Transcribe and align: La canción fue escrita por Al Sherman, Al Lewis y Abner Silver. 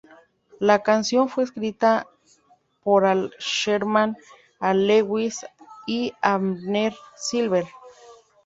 La 0.59 0.81
canción 0.81 1.29
fue 1.29 1.43
escrita 1.43 2.07
por 2.83 3.05
Al 3.05 3.35
Sherman, 3.37 4.17
Al 4.59 4.87
Lewis 4.87 5.45
y 5.85 6.11
Abner 6.23 6.95
Silver. 7.15 7.65